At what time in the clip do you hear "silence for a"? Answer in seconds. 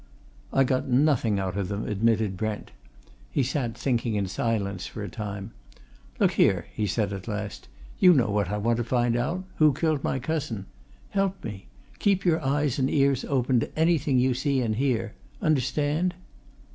4.25-5.07